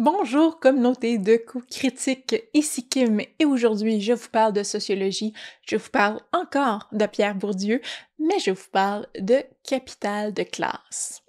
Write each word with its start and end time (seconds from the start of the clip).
Bonjour 0.00 0.60
communauté 0.60 1.18
de 1.18 1.36
coups 1.36 1.66
critiques, 1.76 2.36
ici 2.54 2.88
Kim 2.88 3.20
et 3.40 3.44
aujourd'hui 3.44 4.00
je 4.00 4.12
vous 4.12 4.28
parle 4.28 4.52
de 4.52 4.62
sociologie, 4.62 5.32
je 5.66 5.74
vous 5.74 5.90
parle 5.90 6.20
encore 6.32 6.86
de 6.92 7.04
Pierre 7.06 7.34
Bourdieu, 7.34 7.80
mais 8.20 8.38
je 8.38 8.52
vous 8.52 8.68
parle 8.70 9.08
de 9.18 9.42
capital 9.64 10.32
de 10.32 10.44
classe. 10.44 11.24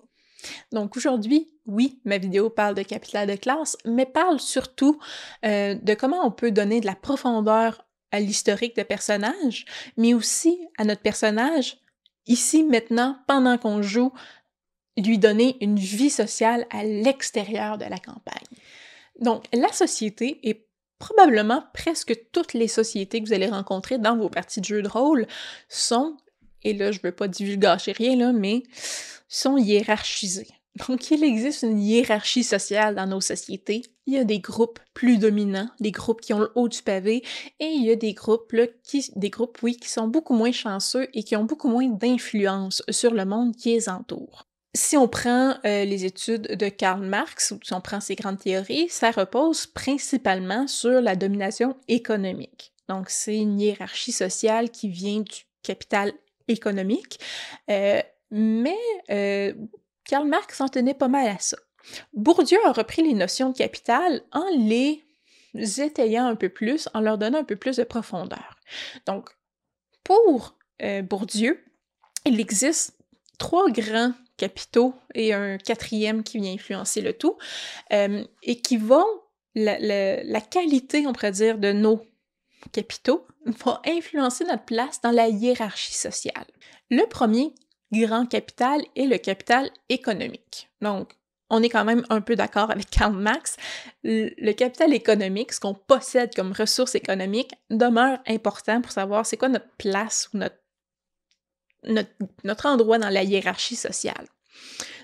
Donc 0.71 0.95
aujourd'hui, 0.95 1.49
oui, 1.65 1.99
ma 2.05 2.19
vidéo 2.19 2.51
parle 2.51 2.75
de 2.75 2.83
capital 2.83 3.27
de 3.27 3.37
classe, 3.37 3.75
mais 3.85 4.05
parle 4.05 4.39
surtout 4.39 4.99
euh, 5.45 5.73
de 5.73 5.95
comment 5.95 6.23
on 6.23 6.29
peut 6.29 6.51
donner 6.51 6.79
de 6.79 6.85
la 6.85 6.93
profondeur 6.93 7.83
à 8.11 8.19
l'historique 8.19 8.75
de 8.75 8.83
personnage, 8.83 9.65
mais 9.97 10.13
aussi 10.13 10.59
à 10.77 10.83
notre 10.83 11.01
personnage 11.01 11.79
ici, 12.29 12.63
maintenant, 12.63 13.17
pendant 13.27 13.57
qu'on 13.57 13.81
joue, 13.81 14.13
lui 14.99 15.17
donner 15.17 15.57
une 15.61 15.77
vie 15.77 16.09
sociale 16.09 16.65
à 16.69 16.83
l'extérieur 16.83 17.77
de 17.77 17.85
la 17.85 17.97
campagne. 17.97 18.57
Donc, 19.19 19.45
la 19.53 19.71
société 19.71 20.39
est 20.43 20.65
probablement 20.99 21.63
presque 21.73 22.15
toutes 22.31 22.53
les 22.53 22.67
sociétés 22.67 23.21
que 23.21 23.27
vous 23.27 23.33
allez 23.33 23.47
rencontrer 23.47 23.97
dans 23.97 24.17
vos 24.17 24.29
parties 24.29 24.61
de 24.61 24.65
jeux 24.65 24.81
de 24.81 24.89
rôle 24.89 25.27
sont, 25.69 26.17
et 26.63 26.73
là 26.73 26.91
je 26.91 26.99
veux 27.01 27.13
pas 27.13 27.27
divulgacher 27.27 27.93
rien 27.93 28.15
là, 28.17 28.33
mais 28.33 28.63
sont 29.27 29.57
hiérarchisées. 29.57 30.49
Donc, 30.87 31.11
il 31.11 31.23
existe 31.23 31.63
une 31.63 31.79
hiérarchie 31.79 32.43
sociale 32.43 32.95
dans 32.95 33.07
nos 33.07 33.21
sociétés. 33.21 33.81
Il 34.05 34.13
y 34.13 34.17
a 34.17 34.23
des 34.23 34.39
groupes 34.39 34.79
plus 34.93 35.17
dominants, 35.17 35.69
des 35.79 35.91
groupes 35.91 36.21
qui 36.21 36.33
ont 36.33 36.39
le 36.39 36.51
haut 36.55 36.69
du 36.69 36.81
pavé, 36.81 37.23
et 37.59 37.65
il 37.65 37.83
y 37.83 37.91
a 37.91 37.95
des 37.95 38.13
groupes, 38.13 38.51
là, 38.53 38.65
qui, 38.83 39.11
des 39.15 39.29
groupes, 39.29 39.57
oui, 39.61 39.75
qui 39.75 39.89
sont 39.89 40.07
beaucoup 40.07 40.33
moins 40.33 40.51
chanceux 40.51 41.07
et 41.13 41.23
qui 41.23 41.35
ont 41.35 41.43
beaucoup 41.43 41.69
moins 41.69 41.87
d'influence 41.87 42.81
sur 42.89 43.13
le 43.13 43.25
monde 43.25 43.55
qui 43.55 43.73
les 43.73 43.89
entoure. 43.89 44.48
Si 44.79 44.95
on 44.95 45.09
prend 45.09 45.57
euh, 45.65 45.83
les 45.83 46.05
études 46.05 46.55
de 46.55 46.69
Karl 46.69 47.05
Marx, 47.05 47.51
ou 47.51 47.59
si 47.61 47.73
on 47.73 47.81
prend 47.81 47.99
ses 47.99 48.15
grandes 48.15 48.39
théories, 48.39 48.87
ça 48.87 49.11
repose 49.11 49.67
principalement 49.67 50.67
sur 50.67 51.01
la 51.01 51.17
domination 51.17 51.75
économique. 51.89 52.71
Donc, 52.87 53.09
c'est 53.09 53.35
une 53.35 53.59
hiérarchie 53.59 54.13
sociale 54.13 54.69
qui 54.69 54.87
vient 54.87 55.19
du 55.19 55.43
capital 55.63 56.13
économique. 56.47 57.19
Euh, 57.69 58.01
mais 58.31 58.77
euh, 59.09 59.53
Karl 60.05 60.25
Marx 60.25 60.61
en 60.61 60.69
tenait 60.69 60.93
pas 60.93 61.09
mal 61.09 61.27
à 61.27 61.39
ça. 61.39 61.57
Bourdieu 62.13 62.59
a 62.65 62.71
repris 62.71 63.03
les 63.03 63.15
notions 63.15 63.49
de 63.49 63.57
capital 63.57 64.21
en 64.31 64.45
les 64.55 65.03
étayant 65.81 66.25
un 66.25 66.35
peu 66.35 66.47
plus, 66.47 66.87
en 66.93 67.01
leur 67.01 67.17
donnant 67.17 67.39
un 67.39 67.43
peu 67.43 67.57
plus 67.57 67.75
de 67.75 67.83
profondeur. 67.83 68.57
Donc, 69.05 69.29
pour 70.05 70.57
Bourdieu, 71.03 71.61
il 72.25 72.39
existe 72.39 72.97
trois 73.37 73.69
grands 73.69 74.13
capitaux 74.39 74.95
et 75.13 75.33
un 75.33 75.57
quatrième 75.57 76.23
qui 76.23 76.39
vient 76.39 76.53
influencer 76.53 77.01
le 77.01 77.13
tout, 77.13 77.37
euh, 77.93 78.23
et 78.41 78.61
qui 78.61 78.77
vont, 78.77 79.05
la, 79.53 80.41
qualité, 80.41 81.05
on 81.05 81.13
pourrait 81.13 81.31
dire, 81.31 81.57
de 81.57 81.71
nos 81.71 82.01
capitaux 82.71 83.27
va 83.45 83.81
influencer 83.85 84.45
notre 84.45 84.65
place 84.65 85.01
dans 85.01 85.11
la 85.11 85.27
hiérarchie 85.27 85.93
sociale. 85.93 86.45
Le 86.89 87.05
premier 87.07 87.53
grand 87.91 88.25
capital 88.25 88.81
est 88.95 89.05
le 89.05 89.17
capital 89.17 89.69
économique. 89.89 90.69
Donc, 90.81 91.13
on 91.49 91.63
est 91.63 91.69
quand 91.69 91.85
même 91.85 92.05
un 92.09 92.21
peu 92.21 92.35
d'accord 92.35 92.69
avec 92.69 92.89
Karl 92.89 93.13
Marx. 93.13 93.57
Le 94.03 94.51
capital 94.51 94.93
économique, 94.93 95.51
ce 95.51 95.59
qu'on 95.59 95.73
possède 95.73 96.35
comme 96.35 96.51
ressources 96.51 96.95
économiques, 96.95 97.53
demeure 97.71 98.19
important 98.27 98.81
pour 98.81 98.91
savoir 98.91 99.25
c'est 99.25 99.37
quoi 99.37 99.49
notre 99.49 99.69
place 99.77 100.29
ou 100.33 100.37
notre 100.37 100.58
notre, 101.83 102.65
endroit 102.65 102.99
dans 102.99 103.09
la 103.09 103.23
hiérarchie 103.23 103.75
sociale. 103.75 104.25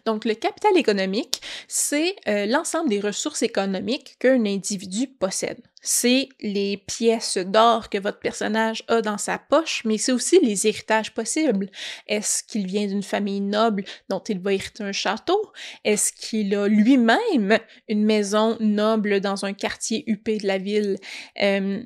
Donc, 0.06 0.23
le 0.26 0.36
capital 0.36 0.78
économique, 0.78 1.42
c'est 1.68 2.16
euh, 2.28 2.45
l'ensemble 2.45 2.90
des 2.90 3.00
ressources 3.00 3.42
économiques 3.42 4.18
qu'un 4.20 4.45
individu 4.45 5.08
possède. 5.08 5.59
C'est 5.81 6.30
les 6.42 6.78
pièces 6.78 7.38
d'or 7.38 7.90
que 7.90 7.98
votre 7.98 8.20
personnage 8.20 8.84
a 8.88 9.02
dans 9.02 9.18
sa 9.18 9.40
poche, 9.40 9.81
mais 9.86 9.98
c'est 9.98 10.12
aussi 10.12 10.40
les 10.44 10.68
héritages 10.68 11.14
possibles. 11.14 11.69
Est-ce 12.08 12.44
qu'il 12.44 12.68
vient 12.68 12.86
d'une 12.86 13.03
famille 13.03 13.42
noble 13.42 13.84
dont 14.09 14.19
il 14.19 14.40
va 14.40 14.53
hériter 14.53 14.84
un 14.84 14.92
château? 14.92 15.40
Est-ce 15.84 16.12
qu'il 16.12 16.56
a 16.56 16.68
lui-même 16.68 17.59
une 17.88 18.03
maison 18.03 18.57
noble 18.59 19.22
dans 19.22 19.46
un 19.46 19.53
quartier 19.53 20.03
huppé 20.07 20.38
de 20.38 20.47
la 20.47 20.57
ville? 20.57 20.97
Euh, 21.42 21.84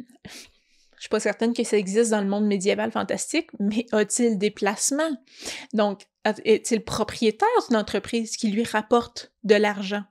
je 1.00 1.04
suis 1.04 1.10
pas 1.10 1.22
certaine 1.22 1.54
que 1.54 1.64
ça 1.64 1.78
existe 1.78 2.12
dans 2.12 2.20
le 2.20 2.28
monde 2.28 2.46
médiéval 2.46 2.92
fantastique, 2.92 3.50
mais 3.58 3.86
a-t-il 3.94 4.38
des 4.38 4.52
placements? 4.52 5.18
Donc, 5.74 6.02
est-il 6.44 6.84
propriétaire 6.84 7.48
d'une 7.68 7.78
entreprise 7.78 8.36
qui 8.36 8.50
lui 8.50 8.66
rapporte 8.66 9.32
de 9.44 9.56
l'argent? 9.56 10.04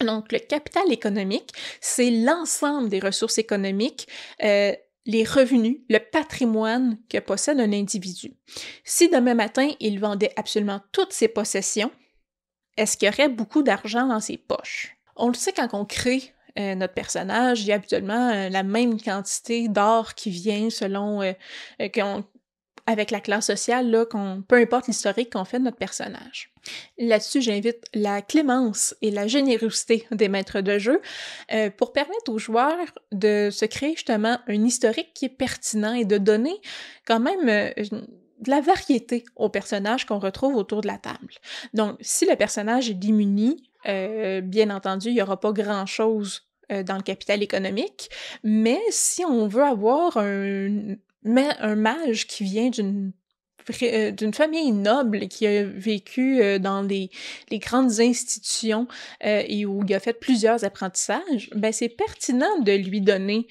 Donc, 0.00 0.32
le 0.32 0.40
capital 0.40 0.92
économique, 0.92 1.52
c'est 1.80 2.10
l'ensemble 2.10 2.88
des 2.88 2.98
ressources 2.98 3.38
économiques, 3.38 4.08
euh, 4.42 4.74
les 5.06 5.24
revenus, 5.24 5.78
le 5.88 5.98
patrimoine 5.98 6.98
que 7.08 7.18
possède 7.18 7.60
un 7.60 7.72
individu. 7.72 8.34
Si 8.84 9.08
demain 9.08 9.34
matin, 9.34 9.70
il 9.78 10.00
vendait 10.00 10.32
absolument 10.36 10.80
toutes 10.90 11.12
ses 11.12 11.28
possessions, 11.28 11.92
est-ce 12.76 12.96
qu'il 12.96 13.06
y 13.06 13.10
aurait 13.10 13.28
beaucoup 13.28 13.62
d'argent 13.62 14.06
dans 14.06 14.20
ses 14.20 14.36
poches? 14.36 14.96
On 15.14 15.28
le 15.28 15.34
sait 15.34 15.52
quand 15.52 15.68
on 15.72 15.84
crée 15.84 16.34
euh, 16.58 16.74
notre 16.74 16.94
personnage, 16.94 17.62
il 17.62 17.68
y 17.68 17.72
a 17.72 17.76
habituellement 17.76 18.30
euh, 18.30 18.48
la 18.48 18.62
même 18.62 19.00
quantité 19.00 19.68
d'or 19.68 20.14
qui 20.14 20.30
vient 20.30 20.70
selon 20.70 21.22
euh, 21.22 21.32
avec 22.86 23.10
la 23.10 23.20
classe 23.20 23.46
sociale, 23.46 23.90
là, 23.90 24.06
peu 24.48 24.56
importe 24.56 24.86
l'historique 24.88 25.34
qu'on 25.34 25.44
fait 25.44 25.58
de 25.58 25.64
notre 25.64 25.76
personnage. 25.76 26.52
Là-dessus, 26.98 27.42
j'invite 27.42 27.84
la 27.92 28.22
clémence 28.22 28.94
et 29.02 29.10
la 29.10 29.26
générosité 29.26 30.06
des 30.10 30.28
maîtres 30.28 30.62
de 30.62 30.78
jeu 30.78 31.02
pour 31.76 31.92
permettre 31.92 32.32
aux 32.32 32.38
joueurs 32.38 32.78
de 33.12 33.50
se 33.52 33.66
créer 33.66 33.92
justement 33.92 34.38
un 34.46 34.64
historique 34.64 35.12
qui 35.14 35.26
est 35.26 35.36
pertinent 35.36 35.92
et 35.92 36.06
de 36.06 36.16
donner 36.16 36.58
quand 37.06 37.20
même 37.20 37.44
de 37.46 38.50
la 38.50 38.62
variété 38.62 39.24
aux 39.36 39.50
personnages 39.50 40.06
qu'on 40.06 40.18
retrouve 40.18 40.56
autour 40.56 40.80
de 40.80 40.86
la 40.86 40.96
table. 40.96 41.34
Donc, 41.74 41.98
si 42.00 42.24
le 42.24 42.36
personnage 42.36 42.88
est 42.88 42.94
démuni, 42.94 43.70
bien 43.84 44.70
entendu, 44.70 45.08
il 45.08 45.14
n'y 45.14 45.22
aura 45.22 45.38
pas 45.38 45.52
grand-chose 45.52 46.47
dans 46.70 46.96
le 46.96 47.02
capital 47.02 47.42
économique, 47.42 48.10
mais 48.44 48.80
si 48.90 49.24
on 49.24 49.48
veut 49.48 49.62
avoir 49.62 50.16
un, 50.16 50.96
mage 51.24 52.26
qui 52.26 52.44
vient 52.44 52.70
d'une 52.70 53.12
euh, 53.82 54.10
d'une 54.12 54.32
famille 54.32 54.72
noble 54.72 55.28
qui 55.28 55.46
a 55.46 55.62
vécu 55.62 56.40
euh, 56.40 56.58
dans 56.58 56.80
les, 56.80 57.10
grandes 57.52 58.00
institutions 58.00 58.88
et 59.20 59.66
où 59.66 59.84
il 59.86 59.94
a 59.94 60.00
fait 60.00 60.14
plusieurs 60.14 60.64
apprentissages, 60.64 61.50
ben 61.54 61.72
c'est 61.72 61.90
pertinent 61.90 62.58
de 62.60 62.72
lui 62.72 63.00
donner 63.00 63.46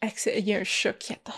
accès. 0.00 0.38
Il 0.38 0.48
y 0.48 0.54
a 0.54 0.58
un 0.58 0.64
chat 0.64 0.92
qui 0.92 1.12
attaque 1.12 1.34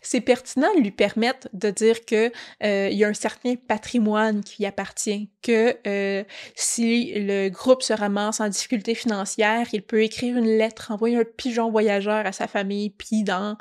c'est 0.00 0.20
pertinent 0.20 0.72
de 0.74 0.80
lui 0.80 0.90
permettre 0.90 1.48
de 1.52 1.70
dire 1.70 2.04
que 2.04 2.32
euh, 2.62 2.88
il 2.90 2.96
y 2.96 3.04
a 3.04 3.08
un 3.08 3.14
certain 3.14 3.54
patrimoine 3.56 4.42
qui 4.42 4.62
lui 4.62 4.66
appartient, 4.66 5.30
que 5.42 5.76
euh, 5.86 6.24
si 6.54 7.12
le 7.14 7.48
groupe 7.48 7.82
se 7.82 7.92
ramasse 7.92 8.40
en 8.40 8.48
difficulté 8.48 8.94
financière, 8.94 9.66
il 9.72 9.82
peut 9.82 10.02
écrire 10.02 10.36
une 10.36 10.58
lettre, 10.58 10.90
envoyer 10.90 11.16
un 11.16 11.24
pigeon 11.24 11.70
voyageur 11.70 12.26
à 12.26 12.32
sa 12.32 12.46
famille, 12.46 12.90
puis 12.90 13.22
dans 13.24 13.56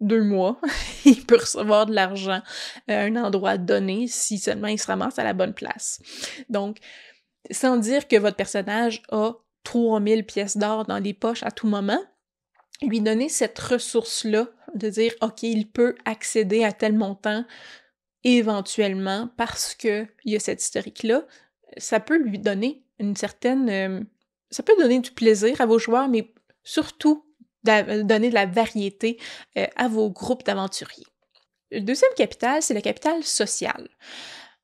deux 0.00 0.22
mois, 0.22 0.60
il 1.04 1.24
peut 1.24 1.38
recevoir 1.38 1.86
de 1.86 1.94
l'argent 1.94 2.42
à 2.88 3.00
un 3.00 3.16
endroit 3.16 3.56
donné 3.56 4.06
si 4.06 4.38
seulement 4.38 4.68
il 4.68 4.78
se 4.78 4.86
ramasse 4.86 5.18
à 5.18 5.24
la 5.24 5.32
bonne 5.32 5.54
place. 5.54 6.00
Donc, 6.48 6.78
sans 7.50 7.76
dire 7.76 8.08
que 8.08 8.16
votre 8.16 8.36
personnage 8.36 9.02
a 9.10 9.32
3000 9.64 10.24
pièces 10.24 10.56
d'or 10.56 10.84
dans 10.84 10.98
les 10.98 11.14
poches 11.14 11.42
à 11.42 11.50
tout 11.50 11.66
moment, 11.66 12.00
lui 12.82 13.00
donner 13.00 13.28
cette 13.28 13.58
ressource-là, 13.58 14.48
de 14.74 14.88
dire, 14.88 15.12
OK, 15.20 15.42
il 15.42 15.70
peut 15.70 15.94
accéder 16.04 16.64
à 16.64 16.72
tel 16.72 16.94
montant 16.94 17.44
éventuellement 18.24 19.28
parce 19.36 19.74
qu'il 19.74 20.08
y 20.24 20.36
a 20.36 20.40
cette 20.40 20.62
historique-là, 20.62 21.26
ça 21.76 22.00
peut 22.00 22.16
lui 22.16 22.38
donner 22.38 22.84
une 22.98 23.16
certaine... 23.16 23.68
Euh, 23.68 24.00
ça 24.50 24.62
peut 24.62 24.76
donner 24.78 25.00
du 25.00 25.10
plaisir 25.10 25.60
à 25.60 25.66
vos 25.66 25.78
joueurs, 25.78 26.08
mais 26.08 26.32
surtout 26.62 27.24
donner 27.64 28.28
de 28.28 28.34
la 28.34 28.46
variété 28.46 29.18
euh, 29.56 29.66
à 29.76 29.88
vos 29.88 30.10
groupes 30.10 30.44
d'aventuriers. 30.44 31.06
Le 31.70 31.80
deuxième 31.80 32.12
capital, 32.16 32.62
c'est 32.62 32.74
le 32.74 32.80
capital 32.80 33.22
social. 33.24 33.88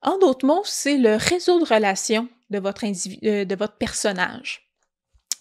En 0.01 0.17
d'autres 0.17 0.45
mots, 0.45 0.61
c'est 0.65 0.97
le 0.97 1.15
réseau 1.15 1.59
de 1.59 1.65
relations 1.65 2.29
de 2.49 2.59
votre, 2.59 2.85
euh, 2.85 3.45
de 3.45 3.55
votre 3.55 3.75
personnage. 3.75 4.70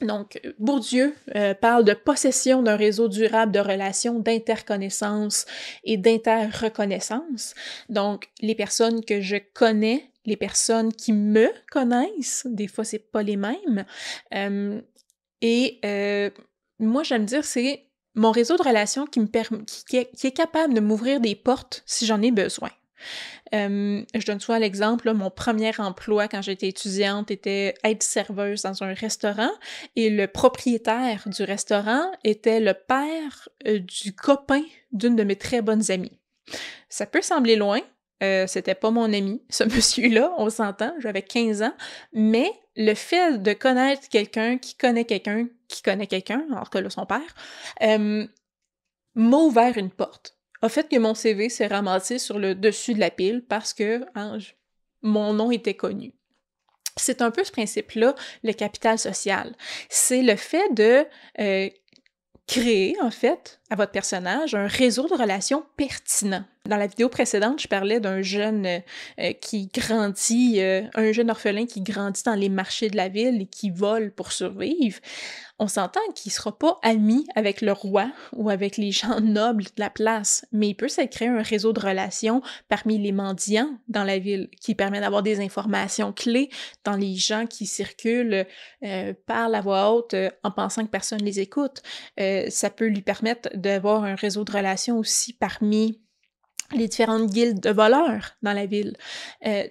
Donc, 0.00 0.40
Bourdieu 0.58 1.14
euh, 1.34 1.54
parle 1.54 1.84
de 1.84 1.92
possession 1.92 2.62
d'un 2.62 2.76
réseau 2.76 3.08
durable 3.08 3.52
de 3.52 3.60
relations, 3.60 4.18
d'interconnaissance 4.18 5.46
et 5.84 5.96
d'interreconnaissance. 5.96 7.54
Donc, 7.88 8.28
les 8.40 8.54
personnes 8.54 9.04
que 9.04 9.20
je 9.20 9.36
connais, 9.54 10.10
les 10.24 10.36
personnes 10.36 10.92
qui 10.92 11.12
me 11.12 11.48
connaissent, 11.70 12.46
des 12.48 12.66
fois 12.66 12.84
c'est 12.84 13.10
pas 13.10 13.22
les 13.22 13.36
mêmes. 13.36 13.84
Euh, 14.34 14.80
et 15.42 15.78
euh, 15.84 16.30
moi, 16.78 17.02
j'aime 17.02 17.26
dire, 17.26 17.44
c'est 17.44 17.86
mon 18.14 18.30
réseau 18.30 18.56
de 18.56 18.62
relations 18.62 19.06
qui 19.06 19.20
me 19.20 19.26
qui, 19.26 20.06
qui 20.06 20.26
est 20.26 20.36
capable 20.36 20.74
de 20.74 20.80
m'ouvrir 20.80 21.20
des 21.20 21.34
portes 21.34 21.82
si 21.86 22.06
j'en 22.06 22.22
ai 22.22 22.30
besoin. 22.30 22.70
Je 23.52 24.26
donne 24.26 24.40
souvent 24.40 24.58
l'exemple, 24.58 25.12
mon 25.12 25.30
premier 25.30 25.72
emploi 25.78 26.28
quand 26.28 26.42
j'étais 26.42 26.68
étudiante 26.68 27.30
était 27.30 27.74
être 27.84 28.02
serveuse 28.02 28.62
dans 28.62 28.82
un 28.82 28.94
restaurant 28.94 29.50
et 29.96 30.10
le 30.10 30.26
propriétaire 30.26 31.24
du 31.26 31.42
restaurant 31.42 32.10
était 32.24 32.60
le 32.60 32.74
père 32.74 33.48
du 33.64 34.14
copain 34.14 34.62
d'une 34.92 35.16
de 35.16 35.24
mes 35.24 35.36
très 35.36 35.62
bonnes 35.62 35.90
amies. 35.90 36.18
Ça 36.88 37.06
peut 37.06 37.22
sembler 37.22 37.56
loin, 37.56 37.80
euh, 38.22 38.46
c'était 38.46 38.74
pas 38.74 38.90
mon 38.90 39.12
ami, 39.12 39.42
ce 39.50 39.64
monsieur-là, 39.64 40.34
on 40.38 40.50
s'entend, 40.50 40.94
j'avais 40.98 41.22
15 41.22 41.62
ans, 41.62 41.74
mais 42.12 42.50
le 42.76 42.94
fait 42.94 43.42
de 43.42 43.52
connaître 43.52 44.08
quelqu'un 44.08 44.58
qui 44.58 44.76
connaît 44.76 45.04
quelqu'un 45.04 45.48
qui 45.68 45.82
connaît 45.82 46.06
quelqu'un, 46.06 46.44
alors 46.50 46.68
que 46.68 46.78
là, 46.78 46.90
son 46.90 47.06
père, 47.06 47.34
euh, 47.82 48.26
m'a 49.14 49.36
ouvert 49.36 49.78
une 49.78 49.90
porte. 49.90 50.36
A 50.62 50.68
fait 50.68 50.88
que 50.88 50.98
mon 50.98 51.14
CV 51.14 51.48
s'est 51.48 51.66
ramassé 51.66 52.18
sur 52.18 52.38
le 52.38 52.54
dessus 52.54 52.94
de 52.94 53.00
la 53.00 53.10
pile 53.10 53.44
parce 53.48 53.72
que 53.72 54.04
hein, 54.14 54.38
mon 55.02 55.32
nom 55.32 55.50
était 55.50 55.74
connu. 55.74 56.14
C'est 56.96 57.22
un 57.22 57.30
peu 57.30 57.44
ce 57.44 57.52
principe-là, 57.52 58.14
le 58.42 58.52
capital 58.52 58.98
social. 58.98 59.54
C'est 59.88 60.22
le 60.22 60.36
fait 60.36 60.74
de 60.74 61.06
euh, 61.38 61.70
créer, 62.46 62.96
en 63.00 63.10
fait, 63.10 63.59
à 63.70 63.76
votre 63.76 63.92
personnage 63.92 64.54
un 64.54 64.66
réseau 64.66 65.08
de 65.08 65.14
relations 65.14 65.64
pertinent. 65.76 66.44
Dans 66.68 66.76
la 66.76 66.86
vidéo 66.86 67.08
précédente, 67.08 67.62
je 67.62 67.68
parlais 67.68 68.00
d'un 68.00 68.20
jeune 68.20 68.66
euh, 68.66 69.32
qui 69.40 69.68
grandit, 69.68 70.60
euh, 70.60 70.82
un 70.94 71.12
jeune 71.12 71.30
orphelin 71.30 71.66
qui 71.66 71.80
grandit 71.80 72.22
dans 72.24 72.34
les 72.34 72.48
marchés 72.48 72.90
de 72.90 72.96
la 72.96 73.08
ville 73.08 73.40
et 73.40 73.46
qui 73.46 73.70
vole 73.70 74.10
pour 74.10 74.32
survivre 74.32 75.00
on 75.60 75.68
s'entend 75.68 76.00
qu'il 76.14 76.32
sera 76.32 76.58
pas 76.58 76.78
ami 76.82 77.26
avec 77.36 77.60
le 77.60 77.72
roi 77.72 78.10
ou 78.32 78.48
avec 78.48 78.78
les 78.78 78.92
gens 78.92 79.20
nobles 79.22 79.64
de 79.64 79.70
la 79.76 79.90
place, 79.90 80.46
mais 80.52 80.70
il 80.70 80.74
peut 80.74 80.88
se 80.88 81.02
créer 81.02 81.28
un 81.28 81.42
réseau 81.42 81.74
de 81.74 81.80
relations 81.80 82.40
parmi 82.68 82.98
les 82.98 83.12
mendiants 83.12 83.70
dans 83.86 84.02
la 84.02 84.18
ville 84.18 84.48
qui 84.58 84.74
permet 84.74 85.00
d'avoir 85.00 85.22
des 85.22 85.38
informations 85.40 86.14
clés 86.14 86.48
dans 86.82 86.96
les 86.96 87.14
gens 87.14 87.46
qui 87.46 87.66
circulent, 87.66 88.46
euh, 88.82 89.12
par 89.26 89.50
la 89.50 89.60
voix 89.60 89.92
haute 89.92 90.14
euh, 90.14 90.30
en 90.42 90.50
pensant 90.50 90.84
que 90.84 90.90
personne 90.90 91.22
les 91.22 91.40
écoute. 91.40 91.82
Euh, 92.18 92.46
ça 92.48 92.70
peut 92.70 92.86
lui 92.86 93.02
permettre 93.02 93.50
d'avoir 93.60 94.04
un 94.04 94.14
réseau 94.14 94.44
de 94.44 94.52
relations 94.52 94.98
aussi 94.98 95.32
parmi 95.32 96.00
les 96.72 96.88
différentes 96.88 97.30
guildes 97.30 97.60
de 97.60 97.70
voleurs 97.70 98.36
dans 98.42 98.52
la 98.52 98.66
ville. 98.66 98.96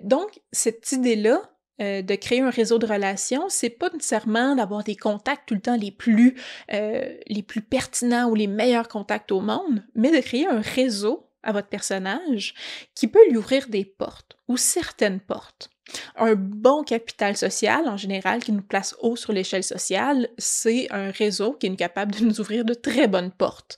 donc, 0.04 0.42
cette 0.52 0.92
idée-là, 0.92 1.42
euh, 1.82 2.02
de 2.02 2.16
créer 2.16 2.42
un 2.42 2.50
réseau 2.50 2.78
de 2.78 2.86
relations, 2.86 3.48
c'est 3.48 3.70
pas 3.70 3.90
nécessairement 3.92 4.54
d'avoir 4.54 4.84
des 4.84 4.98
contacts 4.98 5.48
tout 5.48 5.54
le 5.54 5.62
temps 5.62 5.78
euh, 5.80 7.18
les 7.26 7.44
plus 7.44 7.62
pertinents 7.62 8.28
ou 8.30 8.36
les 8.36 8.48
meilleurs 8.48 8.90
contacts 8.90 9.32
au 9.32 9.40
monde, 9.40 9.86
mais 9.96 10.12
de 10.12 10.20
créer 10.20 10.46
un 10.46 10.60
réseau 10.60 11.30
à 11.42 11.54
votre 11.54 11.70
personnage 11.70 12.54
qui 12.96 13.08
peut 13.08 13.26
lui 13.30 13.38
ouvrir 13.38 13.70
des 13.70 13.86
portes 13.86 14.36
ou 14.50 14.58
certaines 14.58 15.22
portes. 15.22 15.70
Un 16.16 16.36
bon 16.36 16.84
capital 16.84 17.36
social, 17.36 17.88
en 17.88 17.98
général, 17.98 18.44
qui 18.44 18.52
nous 18.52 18.62
place 18.62 18.96
haut 19.02 19.16
sur 19.16 19.34
l'échelle 19.34 19.64
sociale, 19.64 20.30
c'est 20.38 20.88
un 20.92 21.12
réseau 21.12 21.54
qui 21.54 21.68
est 21.68 21.76
capable 21.76 22.14
de 22.16 22.26
nous 22.26 22.40
ouvrir 22.40 22.66
de 22.66 22.74
très 22.74 23.08
bonnes 23.08 23.32
portes. 23.32 23.78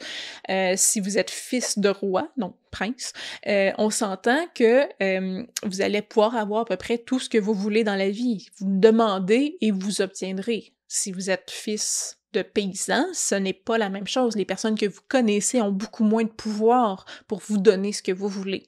Euh, 0.50 0.74
si 0.76 1.00
vous 1.00 1.18
êtes 1.18 1.32
fils 1.32 1.80
de 1.80 1.90
roi, 1.90 2.30
donc 2.38 2.56
prince, 2.72 3.14
euh, 3.48 3.72
on 3.78 3.90
s'entend 3.90 4.46
que 4.56 4.88
euh, 5.04 5.44
vous 5.64 5.82
allez 5.82 6.02
pouvoir 6.02 6.36
avoir 6.36 6.62
à 6.62 6.66
peu 6.66 6.78
près 6.78 6.98
tout 6.98 7.20
ce 7.20 7.30
que 7.30 7.38
vous 7.38 7.54
voulez 7.54 7.84
dans 7.84 7.96
la 7.96 8.10
vie. 8.10 8.48
Vous 8.60 8.80
demandez 8.80 9.58
et 9.62 9.72
vous 9.72 10.02
obtiendrez. 10.02 10.74
Si 10.88 11.12
vous 11.12 11.30
êtes 11.30 11.52
fils 11.52 12.21
de 12.34 12.42
paysans, 12.42 13.06
ce 13.14 13.36
n'est 13.36 13.54
pas 13.54 13.78
la 13.78 13.90
même 13.90 14.08
chose. 14.08 14.36
Les 14.36 14.46
personnes 14.46 14.78
que 14.78 14.86
vous 14.86 15.02
connaissez 15.08 15.62
ont 15.62 15.72
beaucoup 15.72 16.04
moins 16.04 16.24
de 16.24 16.30
pouvoir 16.30 17.06
pour 17.28 17.40
vous 17.40 17.58
donner 17.58 17.92
ce 17.92 18.02
que 18.02 18.12
vous 18.12 18.28
voulez. 18.28 18.68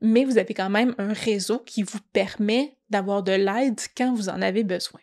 Mais 0.00 0.24
vous 0.24 0.38
avez 0.38 0.54
quand 0.54 0.70
même 0.70 0.94
un 0.98 1.12
réseau 1.12 1.58
qui 1.58 1.82
vous 1.82 2.00
permet 2.12 2.76
d'avoir 2.90 3.22
de 3.22 3.32
l'aide 3.32 3.80
quand 3.96 4.14
vous 4.14 4.28
en 4.28 4.42
avez 4.42 4.64
besoin. 4.64 5.00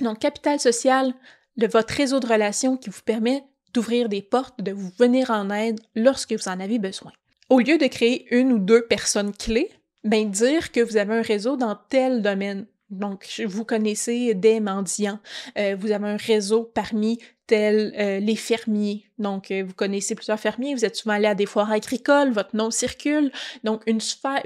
Donc, 0.00 0.20
capital 0.20 0.58
social, 0.58 1.14
votre 1.56 1.94
réseau 1.94 2.20
de 2.20 2.26
relations 2.26 2.76
qui 2.76 2.90
vous 2.90 3.02
permet 3.04 3.44
d'ouvrir 3.72 4.08
des 4.08 4.22
portes, 4.22 4.62
de 4.62 4.72
vous 4.72 4.90
venir 4.98 5.30
en 5.30 5.50
aide 5.50 5.80
lorsque 5.94 6.32
vous 6.32 6.48
en 6.48 6.60
avez 6.60 6.78
besoin. 6.78 7.12
Au 7.50 7.58
lieu 7.58 7.76
de 7.76 7.86
créer 7.86 8.26
une 8.34 8.52
ou 8.52 8.58
deux 8.58 8.86
personnes 8.86 9.32
clés, 9.32 9.70
ben 10.04 10.30
dire 10.30 10.72
que 10.72 10.80
vous 10.80 10.96
avez 10.96 11.14
un 11.14 11.22
réseau 11.22 11.56
dans 11.56 11.76
tel 11.88 12.22
domaine, 12.22 12.66
donc, 12.90 13.42
vous 13.46 13.64
connaissez 13.64 14.34
des 14.34 14.60
mendiants. 14.60 15.18
Euh, 15.58 15.76
vous 15.78 15.90
avez 15.90 16.06
un 16.06 16.16
réseau 16.16 16.64
parmi 16.64 17.18
tels 17.46 17.94
euh, 17.98 18.20
les 18.20 18.36
fermiers. 18.36 19.10
Donc, 19.18 19.50
euh, 19.50 19.64
vous 19.66 19.74
connaissez 19.74 20.14
plusieurs 20.14 20.38
fermiers. 20.38 20.74
Vous 20.74 20.84
êtes 20.84 20.96
souvent 20.96 21.14
allé 21.14 21.26
à 21.26 21.34
des 21.34 21.46
foires 21.46 21.72
agricoles. 21.72 22.30
Votre 22.30 22.54
nom 22.54 22.70
circule. 22.70 23.32
Donc, 23.64 23.82
une 23.86 24.00
sphère. 24.00 24.42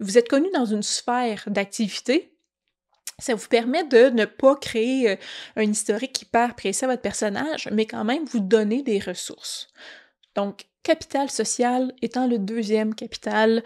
Vous, 0.00 0.18
êtes 0.18 0.28
connu 0.28 0.48
dans 0.52 0.64
une 0.64 0.82
sphère 0.82 1.44
d'activité. 1.46 2.34
Ça 3.18 3.34
vous 3.34 3.46
permet 3.46 3.84
de 3.84 4.08
ne 4.08 4.24
pas 4.24 4.56
créer 4.56 5.18
un 5.54 5.62
historique 5.62 6.22
hyper 6.22 6.56
précis 6.56 6.86
à 6.86 6.88
votre 6.88 7.02
personnage, 7.02 7.68
mais 7.70 7.84
quand 7.86 8.02
même 8.02 8.24
vous 8.24 8.40
donner 8.40 8.82
des 8.82 8.98
ressources. 8.98 9.68
Donc, 10.34 10.64
capital 10.82 11.30
social 11.30 11.92
étant 12.00 12.26
le 12.26 12.38
deuxième 12.38 12.94
capital 12.94 13.62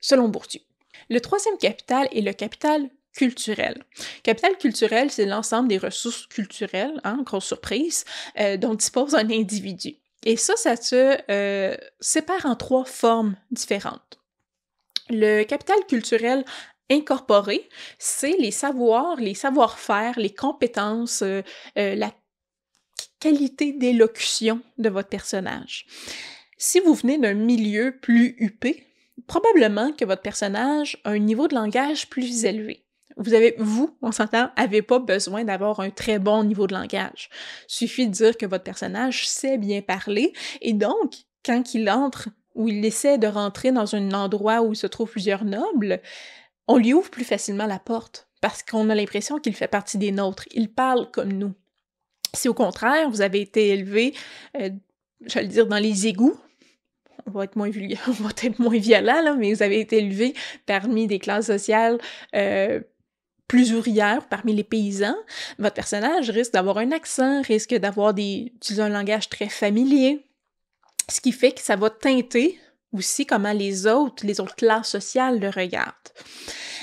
selon 0.00 0.28
Bourdieu. 0.28 0.60
Le 1.08 1.20
troisième 1.20 1.56
capital 1.56 2.08
est 2.12 2.20
le 2.20 2.32
capital 2.32 2.90
culturel. 3.12 3.84
Capital 4.22 4.56
culturel, 4.56 5.10
c'est 5.10 5.26
l'ensemble 5.26 5.68
des 5.68 5.78
ressources 5.78 6.26
culturelles, 6.26 7.00
hein, 7.04 7.22
grosse 7.24 7.46
surprise, 7.46 8.04
euh, 8.38 8.56
dont 8.56 8.74
dispose 8.74 9.14
un 9.14 9.30
individu. 9.30 9.96
Et 10.24 10.36
ça, 10.36 10.54
ça 10.56 10.76
se 10.76 11.16
euh, 11.30 11.76
sépare 12.00 12.46
en 12.46 12.56
trois 12.56 12.84
formes 12.84 13.36
différentes. 13.50 14.18
Le 15.08 15.42
capital 15.44 15.78
culturel 15.88 16.44
incorporé, 16.90 17.68
c'est 17.98 18.36
les 18.38 18.50
savoirs, 18.50 19.16
les 19.16 19.34
savoir-faire, 19.34 20.18
les 20.18 20.34
compétences, 20.34 21.22
euh, 21.22 21.42
la 21.74 22.12
qualité 23.18 23.72
d'élocution 23.72 24.60
de 24.78 24.88
votre 24.88 25.08
personnage. 25.08 25.86
Si 26.58 26.80
vous 26.80 26.94
venez 26.94 27.18
d'un 27.18 27.34
milieu 27.34 27.96
plus 28.00 28.34
huppé, 28.38 28.86
probablement 29.26 29.92
que 29.92 30.04
votre 30.04 30.22
personnage 30.22 30.98
a 31.04 31.10
un 31.10 31.18
niveau 31.18 31.48
de 31.48 31.54
langage 31.54 32.08
plus 32.08 32.44
élevé. 32.44 32.84
Vous 33.20 33.34
avez, 33.34 33.54
vous, 33.58 33.96
on 34.00 34.12
s'entend, 34.12 34.50
avez 34.56 34.80
pas 34.80 34.98
besoin 34.98 35.44
d'avoir 35.44 35.80
un 35.80 35.90
très 35.90 36.18
bon 36.18 36.42
niveau 36.42 36.66
de 36.66 36.74
langage. 36.74 37.28
Suffit 37.68 38.06
de 38.06 38.12
dire 38.12 38.36
que 38.36 38.46
votre 38.46 38.64
personnage 38.64 39.28
sait 39.28 39.58
bien 39.58 39.82
parler 39.82 40.32
et 40.62 40.72
donc, 40.72 41.14
quand 41.44 41.74
il 41.74 41.88
entre 41.90 42.30
ou 42.54 42.68
il 42.68 42.84
essaie 42.84 43.18
de 43.18 43.26
rentrer 43.26 43.72
dans 43.72 43.94
un 43.94 44.12
endroit 44.12 44.62
où 44.62 44.72
il 44.72 44.76
se 44.76 44.86
trouve 44.86 45.10
plusieurs 45.10 45.44
nobles, 45.44 46.00
on 46.66 46.78
lui 46.78 46.94
ouvre 46.94 47.10
plus 47.10 47.24
facilement 47.24 47.66
la 47.66 47.78
porte 47.78 48.28
parce 48.40 48.62
qu'on 48.62 48.88
a 48.88 48.94
l'impression 48.94 49.38
qu'il 49.38 49.54
fait 49.54 49.68
partie 49.68 49.98
des 49.98 50.12
nôtres. 50.12 50.44
Il 50.52 50.72
parle 50.72 51.10
comme 51.10 51.32
nous. 51.32 51.52
Si 52.34 52.48
au 52.48 52.54
contraire, 52.54 53.10
vous 53.10 53.20
avez 53.20 53.40
été 53.40 53.68
élevé, 53.68 54.14
euh, 54.58 54.70
j'allais 55.26 55.48
dire, 55.48 55.66
dans 55.66 55.78
les 55.78 56.06
égouts, 56.06 56.38
on 57.26 57.30
va 57.32 57.44
être 57.44 57.56
moins, 57.56 57.68
violent, 58.78 59.22
là, 59.22 59.34
mais 59.34 59.52
vous 59.52 59.62
avez 59.62 59.80
été 59.80 59.98
élevé 59.98 60.34
parmi 60.64 61.06
des 61.06 61.18
classes 61.18 61.46
sociales 61.46 61.98
euh, 62.34 62.80
plus 63.50 63.74
ouvrière 63.74 64.28
parmi 64.28 64.54
les 64.54 64.62
paysans, 64.62 65.16
votre 65.58 65.74
personnage 65.74 66.30
risque 66.30 66.52
d'avoir 66.52 66.78
un 66.78 66.92
accent, 66.92 67.42
risque 67.42 67.74
d'avoir 67.74 68.14
des, 68.14 68.52
un 68.78 68.88
langage 68.88 69.28
très 69.28 69.48
familier, 69.48 70.24
ce 71.08 71.20
qui 71.20 71.32
fait 71.32 71.50
que 71.50 71.60
ça 71.60 71.74
va 71.74 71.90
teinter 71.90 72.60
aussi 72.92 73.26
comment 73.26 73.52
les 73.52 73.88
autres, 73.88 74.24
les 74.24 74.38
autres 74.38 74.54
classes 74.54 74.90
sociales 74.90 75.40
le 75.40 75.48
regardent. 75.48 75.94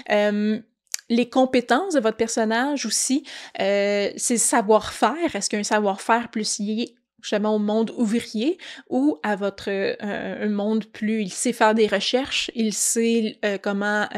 Euh, 0.10 0.60
les 1.08 1.30
compétences 1.30 1.94
de 1.94 2.02
votre 2.02 2.18
personnage 2.18 2.86
aussi, 2.86 3.24
euh, 3.62 4.10
c'est 4.18 4.36
savoir-faire. 4.36 5.38
Est-ce 5.38 5.50
qu'il 5.50 5.56
y 5.56 5.60
a 5.60 5.62
un 5.62 5.64
savoir-faire 5.64 6.30
plus 6.30 6.60
lié 6.60 6.96
justement 7.22 7.56
au 7.56 7.60
monde 7.60 7.94
ouvrier 7.96 8.58
ou 8.90 9.20
à 9.24 9.38
votre 9.38 9.70
euh, 9.70 10.46
un 10.46 10.50
monde 10.50 10.84
plus 10.84 11.22
il 11.22 11.32
sait 11.32 11.54
faire 11.54 11.74
des 11.74 11.88
recherches, 11.88 12.52
il 12.56 12.74
sait 12.74 13.40
comment 13.64 14.10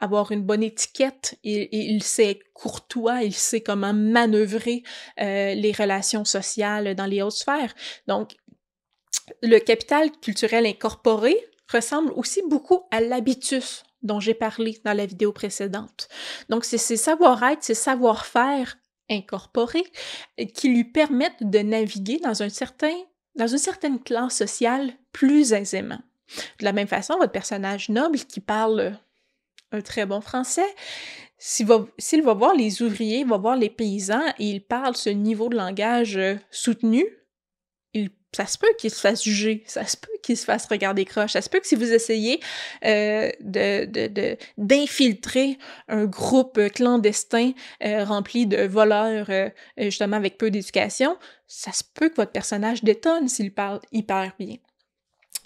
avoir 0.00 0.32
une 0.32 0.42
bonne 0.42 0.62
étiquette, 0.62 1.38
il, 1.42 1.68
il 1.70 2.02
sait 2.02 2.40
courtois, 2.54 3.22
il 3.22 3.34
sait 3.34 3.60
comment 3.60 3.92
manœuvrer 3.92 4.82
euh, 5.20 5.54
les 5.54 5.72
relations 5.72 6.24
sociales 6.24 6.94
dans 6.94 7.06
les 7.06 7.22
hautes 7.22 7.32
sphères. 7.32 7.74
Donc, 8.06 8.36
le 9.42 9.58
capital 9.58 10.10
culturel 10.10 10.66
incorporé 10.66 11.36
ressemble 11.70 12.12
aussi 12.16 12.42
beaucoup 12.48 12.82
à 12.90 13.00
l'habitus 13.00 13.84
dont 14.02 14.18
j'ai 14.18 14.34
parlé 14.34 14.80
dans 14.84 14.94
la 14.94 15.06
vidéo 15.06 15.32
précédente. 15.32 16.08
Donc, 16.48 16.64
c'est 16.64 16.78
ces 16.78 16.96
savoir-être, 16.96 17.62
ces 17.62 17.74
savoir-faire 17.74 18.76
incorporés 19.10 19.86
qui 20.54 20.68
lui 20.68 20.84
permettent 20.84 21.42
de 21.42 21.58
naviguer 21.58 22.18
dans 22.18 22.42
un 22.42 22.48
certain 22.48 22.94
dans 23.36 23.46
une 23.46 23.58
certaine 23.58 24.00
classe 24.00 24.36
sociale 24.36 24.92
plus 25.12 25.52
aisément. 25.52 26.00
De 26.58 26.64
la 26.64 26.72
même 26.72 26.88
façon, 26.88 27.16
votre 27.16 27.32
personnage 27.32 27.88
noble 27.88 28.18
qui 28.18 28.40
parle 28.40 28.98
un 29.72 29.80
très 29.80 30.06
bon 30.06 30.20
français, 30.20 30.66
s'il 31.38 31.66
va, 31.66 32.34
voir 32.34 32.54
les 32.54 32.82
ouvriers, 32.82 33.20
il 33.20 33.26
va 33.26 33.38
voir 33.38 33.56
les 33.56 33.70
paysans 33.70 34.26
et 34.38 34.44
il 34.44 34.60
parle 34.60 34.94
ce 34.94 35.08
niveau 35.08 35.48
de 35.48 35.56
langage 35.56 36.18
euh, 36.18 36.36
soutenu, 36.50 37.04
il 37.94 38.10
ça 38.32 38.46
se 38.46 38.58
peut 38.58 38.68
qu'il 38.78 38.92
se 38.92 39.00
fasse 39.00 39.24
juger, 39.24 39.64
ça 39.66 39.84
se 39.84 39.96
peut 39.96 40.12
qu'il 40.22 40.36
se 40.36 40.44
fasse 40.44 40.66
regarder 40.66 41.04
croche, 41.04 41.32
ça 41.32 41.42
se 41.42 41.48
peut 41.48 41.58
que 41.58 41.66
si 41.66 41.74
vous 41.74 41.92
essayez 41.92 42.38
euh, 42.84 43.28
d'infiltrer 44.56 45.58
un 45.88 46.04
groupe 46.04 46.60
clandestin 46.72 47.50
euh, 47.82 48.04
rempli 48.04 48.46
de 48.46 48.62
voleurs, 48.66 49.28
justement 49.76 50.16
avec 50.16 50.38
peu 50.38 50.52
d'éducation, 50.52 51.16
ça 51.48 51.72
se 51.72 51.82
peut 51.82 52.08
que 52.08 52.16
votre 52.16 52.30
personnage 52.30 52.84
détonne 52.84 53.26
s'il 53.26 53.52
parle 53.52 53.80
hyper 53.90 54.32
bien. 54.38 54.58